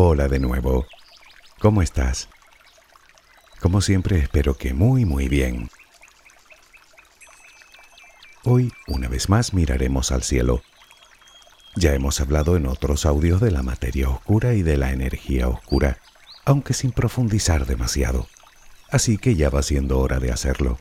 [0.00, 0.86] Hola de nuevo.
[1.58, 2.28] ¿Cómo estás?
[3.58, 5.70] Como siempre espero que muy muy bien.
[8.44, 10.62] Hoy, una vez más, miraremos al cielo.
[11.74, 15.98] Ya hemos hablado en otros audios de la materia oscura y de la energía oscura,
[16.44, 18.28] aunque sin profundizar demasiado.
[18.90, 20.78] Así que ya va siendo hora de hacerlo.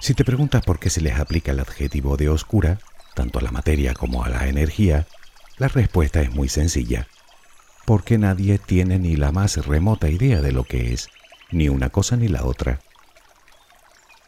[0.00, 2.78] Si te preguntas por qué se les aplica el adjetivo de oscura,
[3.14, 5.06] tanto a la materia como a la energía,
[5.56, 7.08] la respuesta es muy sencilla.
[7.92, 11.10] Porque nadie tiene ni la más remota idea de lo que es,
[11.50, 12.80] ni una cosa ni la otra.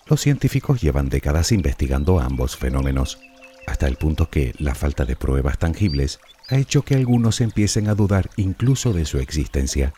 [0.04, 3.18] Los científicos llevan décadas investigando ambos fenómenos,
[3.66, 7.94] hasta el punto que la falta de pruebas tangibles ha hecho que algunos empiecen a
[7.94, 9.94] dudar incluso de su existencia.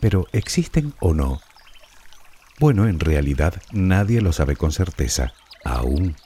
[0.00, 1.42] Pero ¿existen o no?
[2.58, 5.34] Bueno, en realidad nadie lo sabe con certeza,
[5.66, 6.16] aún.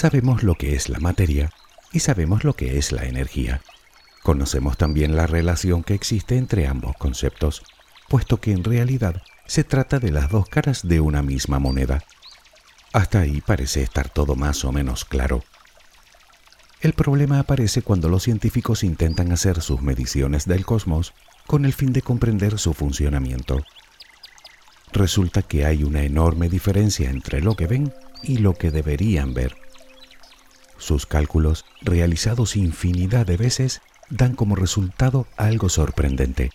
[0.00, 1.52] Sabemos lo que es la materia
[1.92, 3.60] y sabemos lo que es la energía.
[4.22, 7.62] Conocemos también la relación que existe entre ambos conceptos,
[8.08, 12.02] puesto que en realidad se trata de las dos caras de una misma moneda.
[12.94, 15.44] Hasta ahí parece estar todo más o menos claro.
[16.80, 21.12] El problema aparece cuando los científicos intentan hacer sus mediciones del cosmos
[21.46, 23.62] con el fin de comprender su funcionamiento.
[24.94, 29.58] Resulta que hay una enorme diferencia entre lo que ven y lo que deberían ver.
[30.80, 36.50] Sus cálculos, realizados infinidad de veces, dan como resultado algo sorprendente.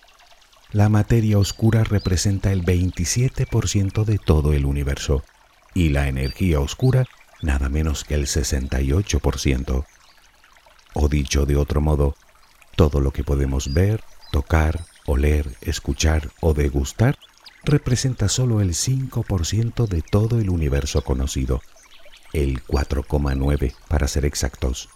[0.71, 5.23] La materia oscura representa el 27% de todo el universo
[5.73, 7.05] y la energía oscura
[7.41, 9.85] nada menos que el 68%.
[10.93, 12.15] O dicho de otro modo,
[12.75, 17.17] todo lo que podemos ver, tocar, oler, escuchar o degustar
[17.63, 21.61] representa solo el 5% de todo el universo conocido,
[22.35, 24.89] el 4,9 para ser exactos.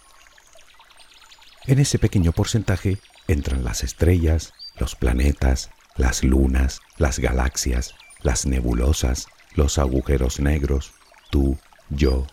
[1.66, 9.26] En ese pequeño porcentaje entran las estrellas, los planetas, las lunas, las galaxias, las nebulosas,
[9.54, 10.92] los agujeros negros,
[11.30, 11.58] tú,
[11.88, 12.26] yo.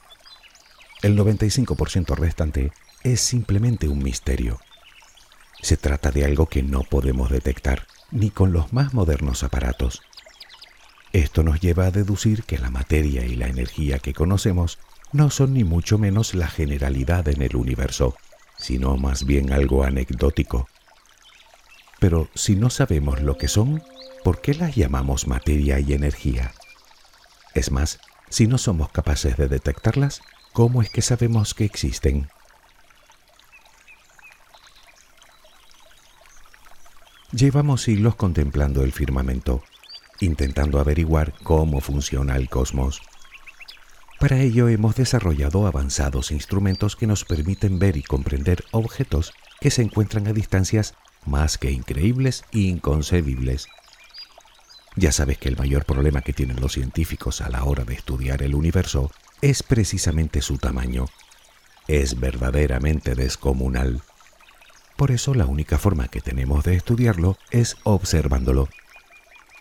[1.01, 4.59] El 95% restante es simplemente un misterio.
[5.61, 10.01] Se trata de algo que no podemos detectar ni con los más modernos aparatos.
[11.13, 14.79] Esto nos lleva a deducir que la materia y la energía que conocemos
[15.11, 18.15] no son ni mucho menos la generalidad en el universo,
[18.57, 20.67] sino más bien algo anecdótico.
[21.99, 23.81] Pero si no sabemos lo que son,
[24.23, 26.53] ¿por qué las llamamos materia y energía?
[27.53, 30.21] Es más, si no somos capaces de detectarlas,
[30.53, 32.29] ¿cómo es que sabemos que existen?
[37.31, 39.63] Llevamos siglos contemplando el firmamento,
[40.19, 43.01] intentando averiguar cómo funciona el cosmos.
[44.19, 49.83] Para ello hemos desarrollado avanzados instrumentos que nos permiten ver y comprender objetos que se
[49.83, 50.95] encuentran a distancias
[51.25, 53.67] más que increíbles e inconcebibles.
[54.95, 58.41] Ya sabes que el mayor problema que tienen los científicos a la hora de estudiar
[58.41, 59.11] el universo
[59.41, 61.05] es precisamente su tamaño.
[61.87, 64.01] Es verdaderamente descomunal.
[64.95, 68.67] Por eso la única forma que tenemos de estudiarlo es observándolo.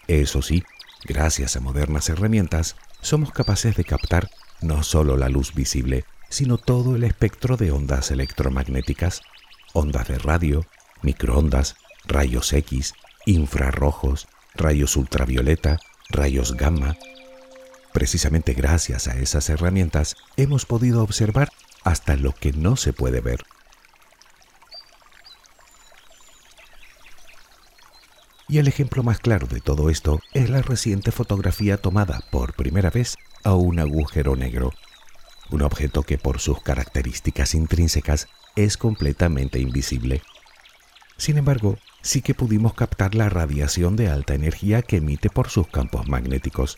[0.08, 0.64] Eso sí,
[1.06, 4.28] gracias a modernas herramientas, somos capaces de captar
[4.60, 9.22] no solo la luz visible, sino todo el espectro de ondas electromagnéticas,
[9.72, 10.66] ondas de radio,
[11.02, 15.78] microondas, rayos X, infrarrojos, rayos ultravioleta,
[16.10, 16.96] rayos gamma.
[17.92, 21.48] Precisamente gracias a esas herramientas hemos podido observar
[21.84, 23.44] hasta lo que no se puede ver.
[28.48, 32.90] Y el ejemplo más claro de todo esto es la reciente fotografía tomada por primera
[32.90, 34.72] vez a un agujero negro,
[35.50, 40.22] un objeto que por sus características intrínsecas es completamente invisible.
[41.16, 45.66] Sin embargo, sí que pudimos captar la radiación de alta energía que emite por sus
[45.66, 46.76] campos magnéticos,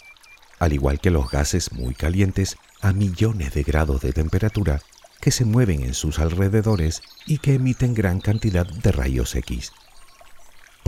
[0.58, 4.80] al igual que los gases muy calientes a millones de grados de temperatura
[5.20, 9.72] que se mueven en sus alrededores y que emiten gran cantidad de rayos X.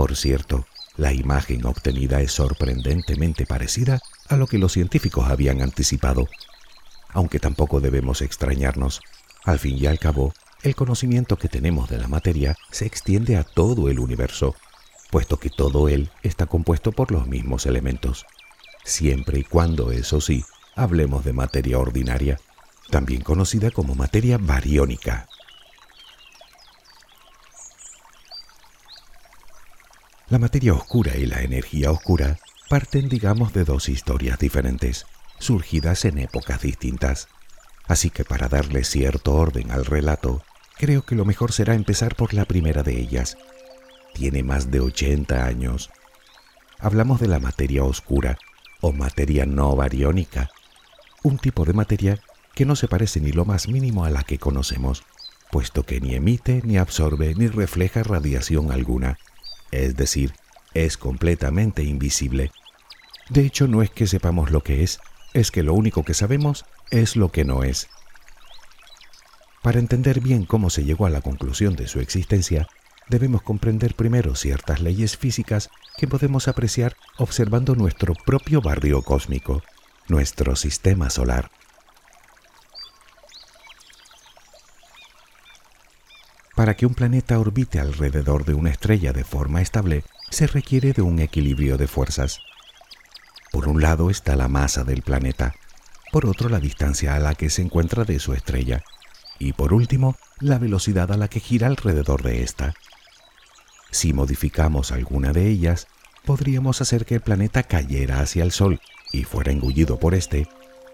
[0.00, 0.67] Por cierto,
[0.97, 4.00] la imagen obtenida es sorprendentemente parecida
[4.31, 6.26] a lo que los científicos habían anticipado.
[7.11, 9.02] Aunque tampoco debemos extrañarnos,
[9.44, 10.32] al fin y al cabo,
[10.62, 14.56] el conocimiento que tenemos de la materia se extiende a todo el universo,
[15.11, 18.25] puesto que todo él está compuesto por los mismos elementos,
[18.85, 20.46] siempre y cuando, eso sí,
[20.76, 22.41] hablemos de materia ordinaria,
[22.88, 25.29] también conocida como materia bariónica.
[30.31, 32.38] La materia oscura y la energía oscura
[32.69, 35.06] parten, digamos, de dos historias diferentes,
[35.41, 37.27] surgidas en épocas distintas.
[37.88, 40.44] Así que para darle cierto orden al relato,
[40.79, 43.38] creo que lo mejor será empezar por la primera de ellas.
[44.15, 45.91] Tiene más de 80 años.
[46.79, 48.38] Hablamos de la materia oscura
[48.81, 50.49] o materia no bariónica,
[51.25, 52.21] un tipo de materia
[52.55, 55.03] que no se parece ni lo más mínimo a la que conocemos,
[55.50, 59.19] puesto que ni emite, ni absorbe, ni refleja radiación alguna,
[59.70, 60.32] es decir,
[60.75, 62.50] es completamente invisible.
[63.28, 65.00] De hecho, no es que sepamos lo que es,
[65.34, 67.88] es que lo único que sabemos es lo que no es.
[69.62, 72.67] Para entender bien cómo se llegó a la conclusión de su existencia,
[73.08, 79.62] debemos comprender primero ciertas leyes físicas que podemos apreciar observando nuestro propio barrio cósmico,
[80.08, 81.50] nuestro sistema solar.
[86.70, 91.02] Para que un planeta orbite alrededor de una estrella de forma estable, se requiere de
[91.02, 92.38] un equilibrio de fuerzas.
[93.50, 95.56] Por un lado está la masa del planeta,
[96.12, 98.84] por otro la distancia a la que se encuentra de su estrella,
[99.40, 102.72] y por último la velocidad a la que gira alrededor de ésta.
[103.90, 105.88] Si modificamos alguna de ellas,
[106.25, 108.81] podríamos hacer que el planeta cayera hacia el Sol
[109.11, 110.46] y fuera engullido por éste,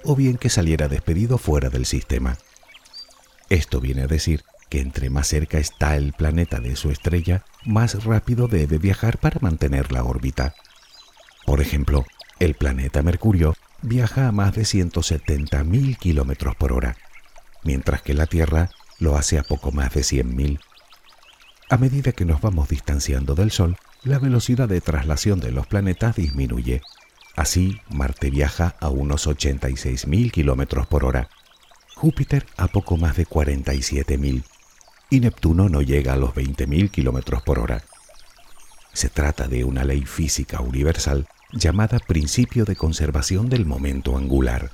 [0.04, 2.38] o bien que saliera despedido fuera del sistema.
[3.50, 4.42] Esto viene a decir
[4.80, 9.92] entre más cerca está el planeta de su estrella, más rápido debe viajar para mantener
[9.92, 10.54] la órbita.
[11.44, 12.04] Por ejemplo,
[12.38, 16.96] el planeta Mercurio viaja a más de 170.000 kilómetros por hora,
[17.62, 20.58] mientras que la Tierra lo hace a poco más de 100.000.
[21.70, 26.16] A medida que nos vamos distanciando del Sol, la velocidad de traslación de los planetas
[26.16, 26.82] disminuye.
[27.34, 31.28] Así, Marte viaja a unos 86.000 kilómetros por hora,
[31.94, 34.44] Júpiter a poco más de 47.000
[35.10, 37.82] y Neptuno no llega a los 20.000 kilómetros por hora.
[38.92, 44.70] Se trata de una ley física universal llamada principio de conservación del momento angular.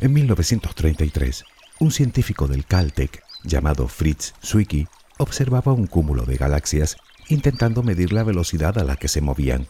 [0.00, 1.44] En 1933,
[1.78, 6.96] un científico del Caltech llamado Fritz Zwicky observaba un cúmulo de galaxias
[7.28, 9.68] intentando medir la velocidad a la que se movían.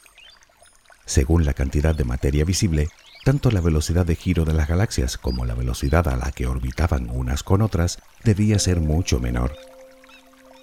[1.05, 2.89] Según la cantidad de materia visible,
[3.25, 7.09] tanto la velocidad de giro de las galaxias como la velocidad a la que orbitaban
[7.11, 9.57] unas con otras debía ser mucho menor.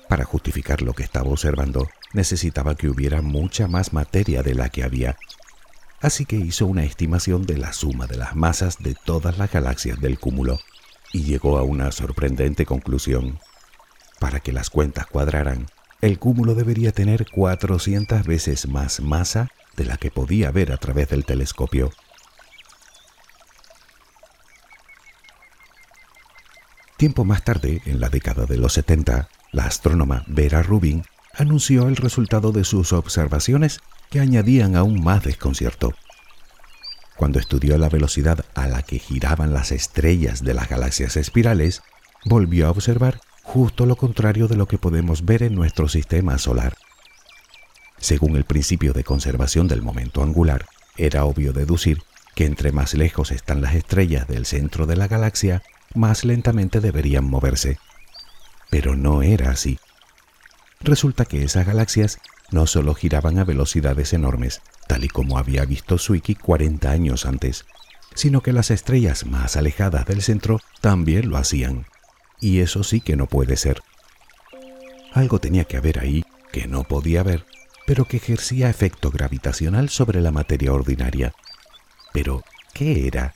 [0.09, 4.83] Para justificar lo que estaba observando, necesitaba que hubiera mucha más materia de la que
[4.83, 5.17] había.
[6.01, 10.00] Así que hizo una estimación de la suma de las masas de todas las galaxias
[10.00, 10.59] del cúmulo
[11.13, 13.39] y llegó a una sorprendente conclusión.
[14.19, 15.67] Para que las cuentas cuadraran,
[16.01, 21.09] el cúmulo debería tener 400 veces más masa de la que podía ver a través
[21.09, 21.91] del telescopio.
[27.00, 31.96] Tiempo más tarde, en la década de los 70, la astrónoma Vera Rubin anunció el
[31.96, 33.80] resultado de sus observaciones
[34.10, 35.94] que añadían aún más desconcierto.
[37.16, 41.84] Cuando estudió la velocidad a la que giraban las estrellas de las galaxias espirales,
[42.25, 46.75] volvió a observar justo lo contrario de lo que podemos ver en nuestro sistema solar.
[47.98, 50.66] Según el principio de conservación del momento angular,
[50.98, 52.04] era obvio deducir
[52.36, 55.63] que entre más lejos están las estrellas del centro de la galaxia,
[55.95, 57.80] más lentamente deberían moverse.
[58.69, 59.80] Pero no era así.
[60.80, 62.19] Resulta que esas galaxias
[62.51, 67.66] no solo giraban a velocidades enormes, tal y como había visto Zwicky 40 años antes,
[68.16, 71.85] sino que las estrellas más alejadas del centro también lo hacían.
[72.40, 73.81] Y eso sí que no puede ser.
[75.14, 77.45] Algo tenía que haber ahí que no podía ver,
[77.85, 81.33] pero que ejercía efecto gravitacional sobre la materia ordinaria.
[82.14, 83.33] Pero, ¿qué era?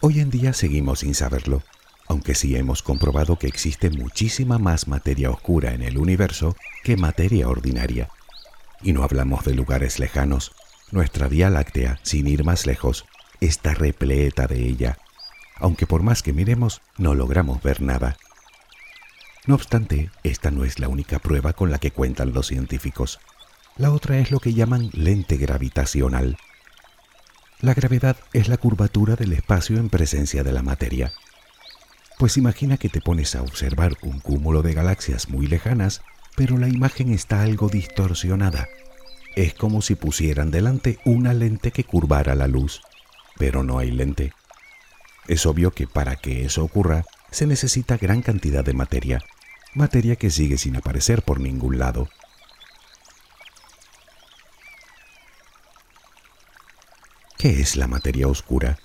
[0.00, 1.62] Hoy en día seguimos sin saberlo,
[2.06, 7.48] aunque sí hemos comprobado que existe muchísima más materia oscura en el universo que materia
[7.48, 8.10] ordinaria.
[8.82, 10.52] Y no hablamos de lugares lejanos.
[10.92, 13.06] Nuestra Vía Láctea, sin ir más lejos,
[13.40, 14.98] está repleta de ella,
[15.56, 18.18] aunque por más que miremos no logramos ver nada.
[19.46, 23.18] No obstante, esta no es la única prueba con la que cuentan los científicos.
[23.76, 26.36] La otra es lo que llaman lente gravitacional,
[27.60, 31.12] la gravedad es la curvatura del espacio en presencia de la materia.
[32.18, 36.02] Pues imagina que te pones a observar un cúmulo de galaxias muy lejanas,
[36.34, 38.68] pero la imagen está algo distorsionada.
[39.36, 42.82] Es como si pusieran delante una lente que curvara la luz,
[43.38, 44.32] pero no hay lente.
[45.28, 49.20] Es obvio que para que eso ocurra se necesita gran cantidad de materia,
[49.74, 52.08] materia que sigue sin aparecer por ningún lado.
[57.46, 58.76] ¿Qué es la materia oscura?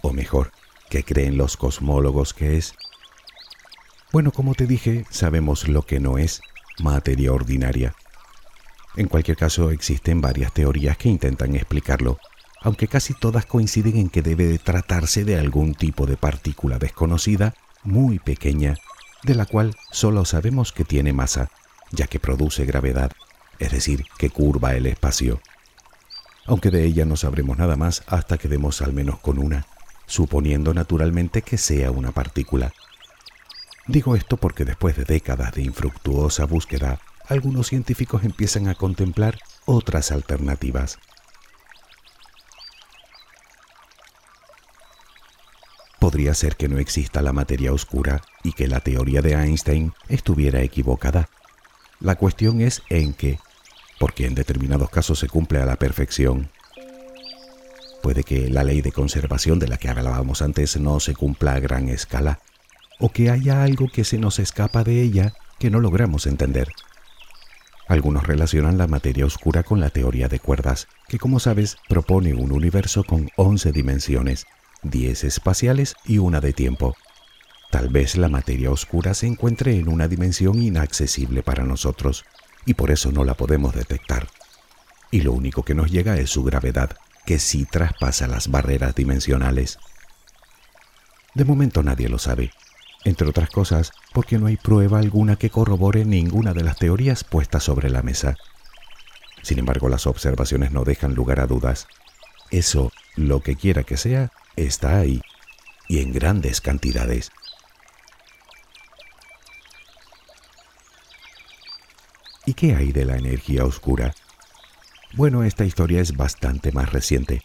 [0.00, 0.52] O mejor,
[0.90, 2.76] ¿qué creen los cosmólogos que es?
[4.12, 6.40] Bueno, como te dije, sabemos lo que no es
[6.78, 7.96] materia ordinaria.
[8.96, 12.20] En cualquier caso, existen varias teorías que intentan explicarlo,
[12.62, 17.54] aunque casi todas coinciden en que debe de tratarse de algún tipo de partícula desconocida,
[17.82, 18.76] muy pequeña,
[19.24, 21.50] de la cual solo sabemos que tiene masa,
[21.90, 23.10] ya que produce gravedad,
[23.58, 25.40] es decir, que curva el espacio.
[26.46, 29.66] Aunque de ella no sabremos nada más hasta que demos al menos con una,
[30.06, 32.72] suponiendo naturalmente que sea una partícula.
[33.88, 40.12] Digo esto porque después de décadas de infructuosa búsqueda, algunos científicos empiezan a contemplar otras
[40.12, 40.98] alternativas.
[45.98, 50.62] Podría ser que no exista la materia oscura y que la teoría de Einstein estuviera
[50.62, 51.28] equivocada.
[51.98, 53.40] La cuestión es en qué,
[53.98, 56.50] porque en determinados casos se cumple a la perfección.
[58.02, 61.60] Puede que la ley de conservación de la que hablábamos antes no se cumpla a
[61.60, 62.40] gran escala,
[63.00, 66.68] o que haya algo que se nos escapa de ella que no logramos entender.
[67.88, 72.50] Algunos relacionan la materia oscura con la teoría de cuerdas, que como sabes propone un
[72.50, 74.46] universo con 11 dimensiones,
[74.82, 76.96] 10 espaciales y una de tiempo.
[77.70, 82.24] Tal vez la materia oscura se encuentre en una dimensión inaccesible para nosotros,
[82.66, 84.28] y por eso no la podemos detectar.
[85.10, 86.90] Y lo único que nos llega es su gravedad,
[87.24, 89.78] que sí traspasa las barreras dimensionales.
[91.34, 92.50] De momento nadie lo sabe,
[93.04, 97.62] entre otras cosas porque no hay prueba alguna que corrobore ninguna de las teorías puestas
[97.62, 98.36] sobre la mesa.
[99.42, 101.86] Sin embargo, las observaciones no dejan lugar a dudas.
[102.50, 105.20] Eso, lo que quiera que sea, está ahí,
[105.88, 107.30] y en grandes cantidades.
[112.46, 114.14] ¿Y qué hay de la energía oscura?
[115.14, 117.42] Bueno, esta historia es bastante más reciente.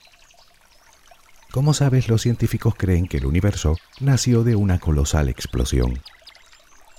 [1.52, 6.00] Como sabes, los científicos creen que el universo nació de una colosal explosión.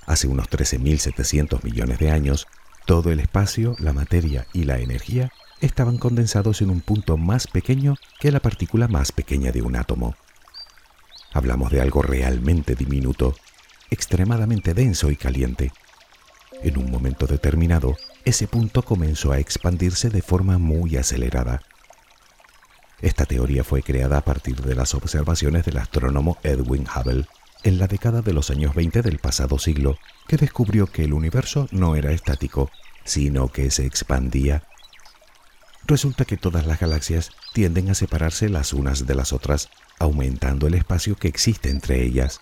[0.05, 2.49] Hace unos 13.700 millones de años,
[2.87, 5.31] todo el espacio, la materia y la energía
[5.61, 10.17] estaban condensados en un punto más pequeño que la partícula más pequeña de un átomo.
[11.33, 13.37] Hablamos de algo realmente diminuto,
[13.91, 15.73] extremadamente denso y caliente.
[16.63, 21.63] En un momento determinado, ese punto comenzó a expandirse de forma muy acelerada.
[23.01, 27.27] Esta teoría fue creada a partir de las observaciones del astrónomo Edwin Hubble
[27.65, 31.69] en la década de los años 20 del pasado siglo, que descubrió que el universo
[31.73, 32.71] no era estático,
[33.05, 34.63] sino que se expandía.
[35.85, 40.75] Resulta que todas las galaxias tienden a separarse las unas de las otras, aumentando el
[40.75, 42.41] espacio que existe entre ellas.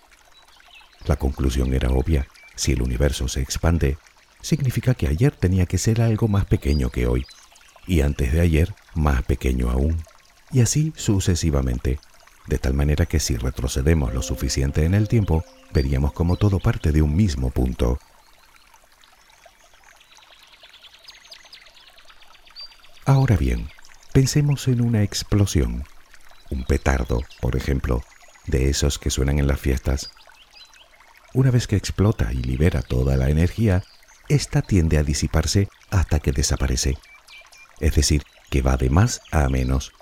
[1.06, 2.26] La conclusión era obvia.
[2.54, 3.96] Si el universo se expande,
[4.40, 7.26] significa que ayer tenía que ser algo más pequeño que hoy,
[7.86, 10.02] y antes de ayer más pequeño aún
[10.52, 12.00] y así sucesivamente,
[12.46, 16.92] de tal manera que si retrocedemos lo suficiente en el tiempo, veríamos como todo parte
[16.92, 17.98] de un mismo punto.
[23.04, 23.68] Ahora bien,
[24.12, 25.84] pensemos en una explosión,
[26.50, 28.02] un petardo, por ejemplo,
[28.46, 30.10] de esos que suenan en las fiestas.
[31.32, 33.84] Una vez que explota y libera toda la energía,
[34.30, 36.96] ésta tiende a disiparse hasta que desaparece.
[37.80, 39.92] Es decir, que va de más a menos,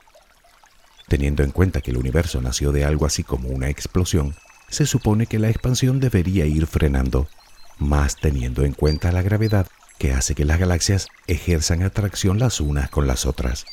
[1.09, 4.37] Teniendo en cuenta que el universo nació de algo así como una explosión,
[4.69, 7.29] se supone que la expansión debería ir frenando,
[7.79, 9.67] más teniendo en cuenta la gravedad
[9.97, 13.65] que hace que las galaxias ejerzan atracción las unas con las otras.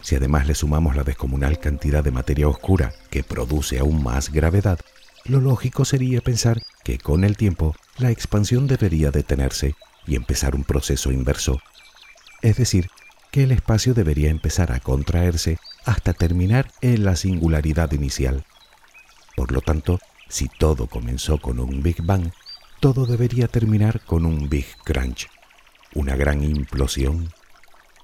[0.00, 4.80] Si además le sumamos la descomunal cantidad de materia oscura que produce aún más gravedad,
[5.28, 9.74] lo lógico sería pensar que con el tiempo la expansión debería detenerse
[10.06, 11.60] y empezar un proceso inverso.
[12.42, 12.88] Es decir,
[13.30, 18.44] que el espacio debería empezar a contraerse hasta terminar en la singularidad inicial.
[19.36, 22.30] Por lo tanto, si todo comenzó con un Big Bang,
[22.80, 25.28] todo debería terminar con un Big Crunch,
[25.94, 27.32] una gran implosión.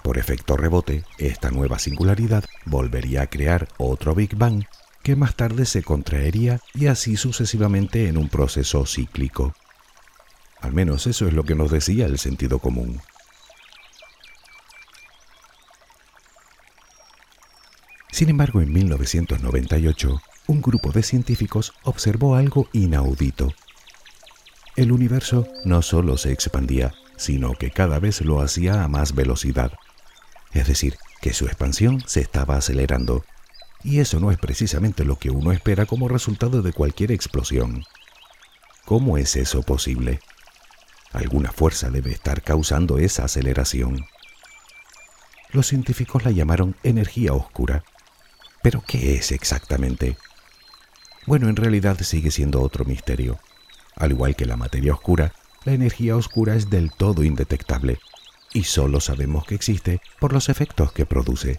[0.03, 4.65] Por efecto rebote, esta nueva singularidad volvería a crear otro Big Bang
[5.03, 9.55] que más tarde se contraería y así sucesivamente en un proceso cíclico.
[10.61, 13.01] Al menos eso es lo que nos decía el sentido común.
[18.13, 23.53] Sin embargo, en 1998, un grupo de científicos observó algo inaudito.
[24.77, 29.73] El universo no solo se expandía, sino que cada vez lo hacía a más velocidad.
[30.53, 33.25] Es decir, que su expansión se estaba acelerando.
[33.85, 37.85] Y eso no es precisamente lo que uno espera como resultado de cualquier explosión.
[38.85, 40.21] ¿Cómo es eso posible?
[41.13, 44.07] Alguna fuerza debe estar causando esa aceleración.
[45.51, 47.85] Los científicos la llamaron energía oscura
[48.63, 50.17] pero ¿qué es exactamente?
[51.27, 53.41] Bueno, en realidad sigue siendo otro misterio.
[53.97, 55.35] Al igual que la materia oscura,
[55.65, 57.99] la energía oscura es del todo indetectable.
[58.55, 61.59] y solo sabemos que existe por los efectos que produce.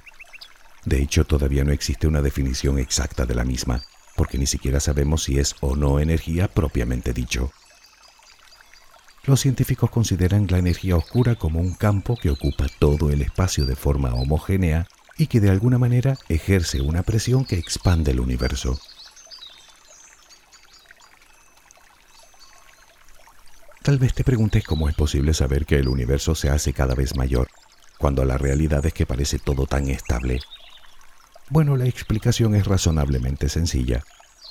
[0.85, 3.83] De hecho, todavía no existe una definición exacta de la misma,
[4.15, 7.51] porque ni siquiera sabemos si es o no energía propiamente dicho.
[9.25, 13.77] Los científicos consideran la energía oscura como un campo que ocupa todo el espacio de
[13.77, 14.87] forma homogénea
[15.17, 18.77] y que de alguna manera ejerce una presión que expande el universo.
[23.81, 27.15] Tal vez te preguntes cómo es posible saber que el universo se hace cada vez
[27.15, 27.47] mayor,
[27.97, 30.39] cuando la realidad es que parece todo tan estable.
[31.49, 34.03] Bueno, la explicación es razonablemente sencilla,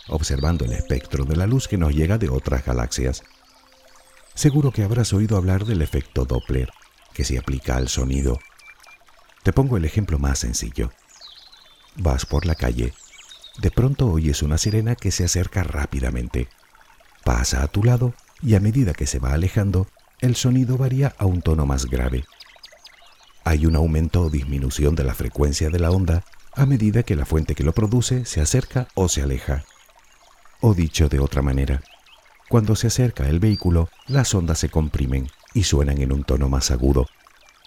[0.08, 3.22] observando el espectro de la luz que nos llega de otras galaxias.
[4.34, 6.70] Seguro que habrás oído hablar del efecto Doppler,
[7.12, 8.38] que se aplica al sonido.
[9.42, 10.92] Te pongo el ejemplo más sencillo.
[11.96, 12.92] Vas por la calle.
[13.58, 16.48] De pronto oyes una sirena que se acerca rápidamente.
[17.24, 19.88] Pasa a tu lado y a medida que se va alejando,
[20.20, 22.24] el sonido varía a un tono más grave.
[23.44, 27.24] Hay un aumento o disminución de la frecuencia de la onda a medida que la
[27.24, 29.64] fuente que lo produce se acerca o se aleja.
[30.60, 31.82] O dicho de otra manera,
[32.48, 36.70] cuando se acerca el vehículo, las ondas se comprimen y suenan en un tono más
[36.70, 37.06] agudo.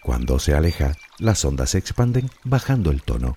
[0.04, 3.36] Cuando se aleja, las ondas se expanden bajando el tono.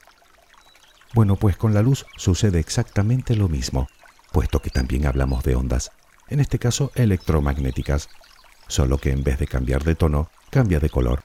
[1.14, 3.88] Bueno, pues con la luz sucede exactamente lo mismo,
[4.33, 5.90] puesto que también hablamos de ondas
[6.28, 8.09] en este caso electromagnéticas,
[8.67, 11.25] solo que en vez de cambiar de tono, cambia de color.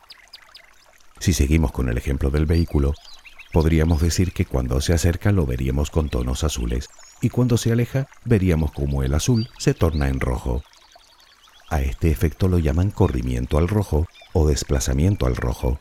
[1.19, 2.93] Si seguimos con el ejemplo del vehículo,
[3.53, 6.89] podríamos decir que cuando se acerca lo veríamos con tonos azules
[7.21, 10.63] y cuando se aleja veríamos como el azul se torna en rojo.
[11.69, 15.79] A este efecto lo llaman corrimiento al rojo o desplazamiento al rojo.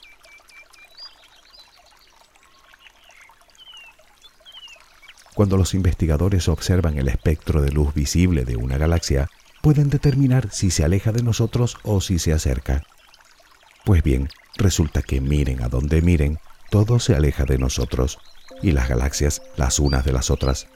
[5.34, 9.30] Cuando los investigadores observan el espectro de luz visible de una galaxia,
[9.62, 12.82] pueden determinar si se aleja de nosotros o si se acerca.
[13.86, 16.38] Pues bien, resulta que miren a donde miren,
[16.72, 18.18] todo se aleja de nosotros,
[18.62, 20.68] y las galaxias las unas de las otras.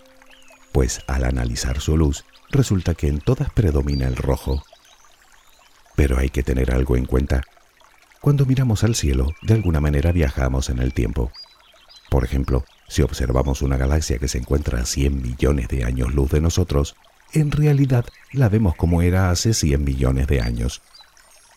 [0.70, 4.62] Pues al analizar su luz, resulta que en todas predomina el rojo.
[5.94, 7.44] Pero hay que tener algo en cuenta.
[8.20, 11.32] Cuando miramos al cielo, de alguna manera viajamos en el tiempo.
[12.10, 16.30] Por ejemplo, si observamos una galaxia que se encuentra a 100 millones de años luz
[16.30, 16.94] de nosotros,
[17.32, 20.82] en realidad la vemos como era hace 100 millones de años.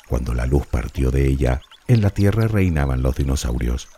[0.07, 1.59] Cuando la luz partió de ella,
[1.89, 3.89] en la Tierra reinaban los dinosaurios.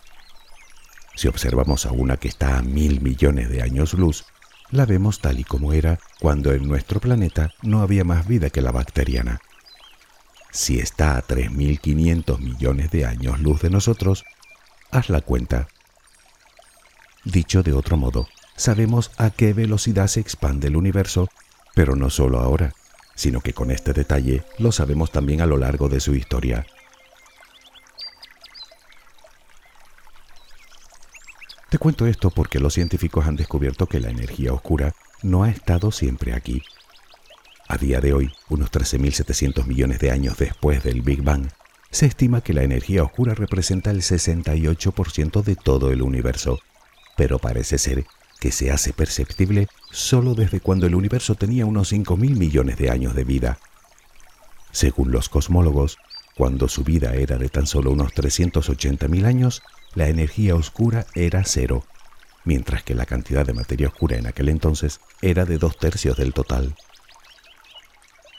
[1.15, 4.25] Si observamos a una que está a mil millones de años luz,
[4.71, 8.61] la vemos tal y como era cuando en nuestro planeta no había más vida que
[8.61, 9.41] la bacteriana.
[10.51, 14.25] Si está a 3.500 millones de años luz de nosotros,
[14.91, 15.67] haz la cuenta
[17.23, 21.29] Dicho de otro modo, sabemos a qué velocidad se expande el universo,
[21.75, 22.73] pero no solo ahora,
[23.13, 26.65] sino que con este detalle lo sabemos también a lo largo de su historia.
[31.71, 35.91] Te cuento esto porque los científicos han descubierto que la energía oscura no ha estado
[35.91, 36.61] siempre aquí.
[37.67, 41.47] A día de hoy, unos 13.700 millones de años después del Big Bang,
[41.89, 46.59] se estima que la energía oscura representa el 68% de todo el universo
[47.21, 48.05] pero parece ser
[48.39, 53.13] que se hace perceptible solo desde cuando el universo tenía unos 5.000 millones de años
[53.13, 53.59] de vida.
[54.71, 55.97] Según los cosmólogos,
[56.35, 59.61] cuando su vida era de tan solo unos 380.000 años,
[59.93, 61.83] la energía oscura era cero,
[62.43, 66.33] mientras que la cantidad de materia oscura en aquel entonces era de dos tercios del
[66.33, 66.75] total.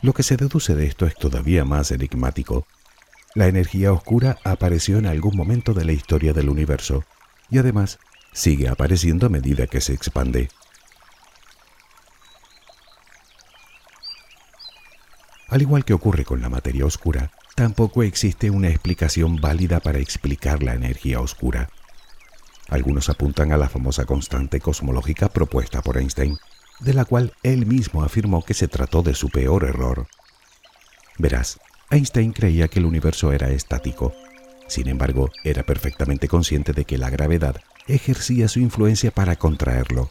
[0.00, 2.66] Lo que se deduce de esto es todavía más enigmático.
[3.34, 7.04] La energía oscura apareció en algún momento de la historia del universo,
[7.50, 7.98] y además
[8.32, 10.48] sigue apareciendo a medida que se expande.
[15.48, 20.62] Al igual que ocurre con la materia oscura, tampoco existe una explicación válida para explicar
[20.62, 21.70] la energía oscura.
[22.68, 26.38] Algunos apuntan a la famosa constante cosmológica propuesta por Einstein,
[26.80, 30.06] de la cual él mismo afirmó que se trató de su peor error.
[31.18, 31.58] Verás,
[31.90, 34.14] Einstein creía que el universo era estático.
[34.68, 40.10] Sin embargo, era perfectamente consciente de que la gravedad ejercía su influencia para contraerlo.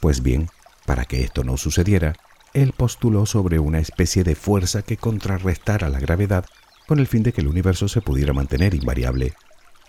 [0.00, 0.48] Pues bien,
[0.86, 2.16] para que esto no sucediera,
[2.54, 6.44] él postuló sobre una especie de fuerza que contrarrestara la gravedad
[6.86, 9.34] con el fin de que el universo se pudiera mantener invariable,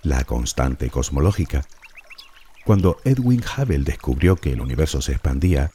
[0.03, 1.65] la constante cosmológica.
[2.65, 5.71] Cuando Edwin Hubble descubrió que el universo se expandía,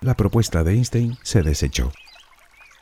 [0.00, 1.92] la propuesta de Einstein se desechó.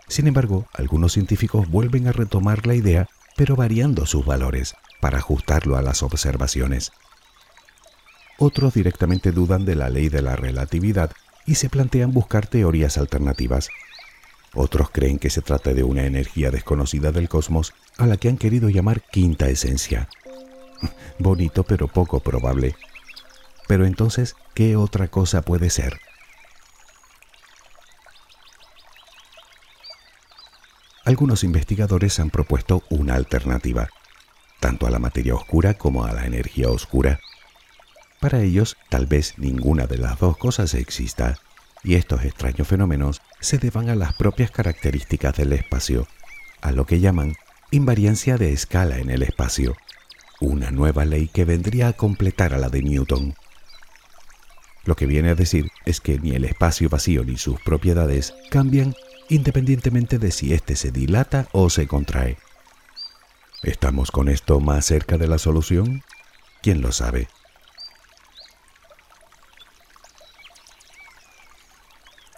[0.07, 5.77] Sin embargo, algunos científicos vuelven a retomar la idea, pero variando sus valores, para ajustarlo
[5.77, 6.93] a las observaciones.
[8.39, 11.11] Otros directamente dudan de la ley de la relatividad
[11.49, 13.71] y se plantean buscar teorías alternativas.
[14.55, 18.37] Otros creen que se trata de una energía desconocida del cosmos a la que han
[18.37, 20.11] querido llamar quinta esencia.
[21.19, 22.77] Bonito pero poco probable.
[23.67, 25.99] Pero entonces, ¿qué otra cosa puede ser?
[31.07, 33.89] Algunos investigadores han propuesto una alternativa,
[34.61, 37.19] tanto a la materia oscura como a la energía oscura.
[38.21, 41.39] Para ellos, tal vez ninguna de las dos cosas exista,
[41.85, 46.09] y estos extraños fenómenos se deban a las propias características del espacio,
[46.61, 47.37] a lo que llaman
[47.71, 49.77] invariancia de escala en el espacio,
[50.41, 53.35] una nueva ley que vendría a completar a la de Newton.
[54.85, 58.95] Lo que viene a decir es que ni el espacio vacío ni sus propiedades cambian
[59.29, 62.39] independientemente de si éste se dilata o se contrae.
[63.63, 66.03] ¿Estamos con esto más cerca de la solución?
[66.63, 67.29] ¿Quién lo sabe?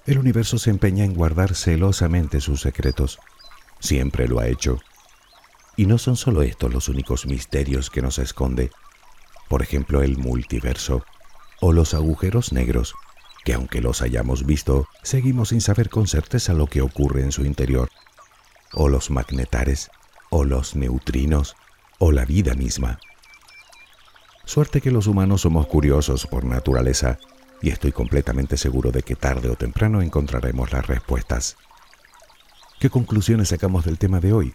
[0.07, 3.19] El universo se empeña en guardar celosamente sus secretos.
[3.81, 4.79] Siempre lo ha hecho.
[5.77, 8.71] Y no son solo estos los únicos misterios que nos esconde.
[9.49, 11.05] Por ejemplo, el multiverso
[11.61, 12.95] o los agujeros negros,
[13.45, 17.45] que aunque los hayamos visto, seguimos sin saber con certeza lo que ocurre en su
[17.45, 17.91] interior.
[18.73, 19.91] O los magnetares,
[20.31, 21.57] o los neutrinos,
[21.99, 22.99] o la vida misma.
[24.45, 27.19] Suerte que los humanos somos curiosos por naturaleza
[27.63, 31.57] y estoy completamente seguro de que tarde o temprano encontraremos las respuestas.
[32.79, 34.55] ¿Qué conclusiones sacamos del tema de hoy?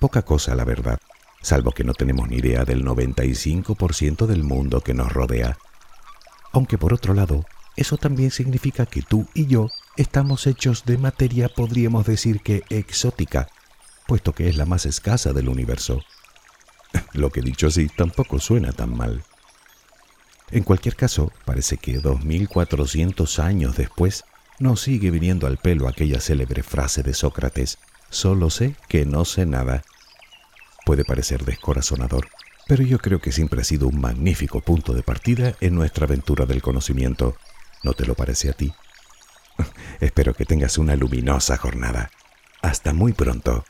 [0.00, 0.98] Poca cosa, la verdad,
[1.40, 5.56] salvo que no tenemos ni idea del 95% del mundo que nos rodea.
[6.52, 7.44] Aunque por otro lado,
[7.76, 13.48] eso también significa que tú y yo estamos hechos de materia, podríamos decir que exótica,
[14.06, 16.00] puesto que es la más escasa del universo.
[17.12, 19.22] Lo que dicho así tampoco suena tan mal.
[20.50, 24.24] En cualquier caso, parece que 2400 años después
[24.58, 27.78] nos sigue viniendo al pelo aquella célebre frase de Sócrates,
[28.10, 29.82] solo sé que no sé nada.
[30.84, 32.28] Puede parecer descorazonador,
[32.68, 36.46] pero yo creo que siempre ha sido un magnífico punto de partida en nuestra aventura
[36.46, 37.36] del conocimiento.
[37.82, 38.72] ¿No te lo parece a ti?
[40.00, 42.10] Espero que tengas una luminosa jornada.
[42.62, 43.64] Hasta muy pronto.